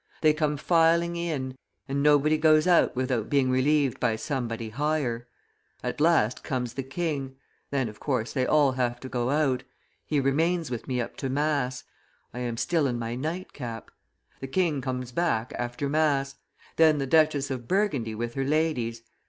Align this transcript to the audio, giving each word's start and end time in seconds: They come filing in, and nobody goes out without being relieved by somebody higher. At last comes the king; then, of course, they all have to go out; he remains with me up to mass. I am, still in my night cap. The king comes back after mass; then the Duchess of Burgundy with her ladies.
They 0.21 0.33
come 0.33 0.57
filing 0.57 1.15
in, 1.15 1.55
and 1.87 2.01
nobody 2.01 2.35
goes 2.35 2.65
out 2.65 2.95
without 2.95 3.29
being 3.29 3.51
relieved 3.51 3.99
by 3.99 4.15
somebody 4.15 4.69
higher. 4.69 5.27
At 5.83 6.01
last 6.01 6.43
comes 6.43 6.73
the 6.73 6.81
king; 6.81 7.35
then, 7.69 7.87
of 7.87 7.99
course, 7.99 8.33
they 8.33 8.47
all 8.47 8.71
have 8.71 8.99
to 9.01 9.09
go 9.09 9.29
out; 9.29 9.61
he 10.03 10.19
remains 10.19 10.71
with 10.71 10.87
me 10.87 10.99
up 10.99 11.17
to 11.17 11.29
mass. 11.29 11.83
I 12.33 12.39
am, 12.39 12.57
still 12.57 12.87
in 12.87 12.97
my 12.97 13.13
night 13.13 13.53
cap. 13.53 13.91
The 14.39 14.47
king 14.47 14.81
comes 14.81 15.11
back 15.11 15.53
after 15.55 15.87
mass; 15.87 16.33
then 16.77 16.97
the 16.97 17.05
Duchess 17.05 17.51
of 17.51 17.67
Burgundy 17.67 18.15
with 18.15 18.33
her 18.33 18.43
ladies. 18.43 19.03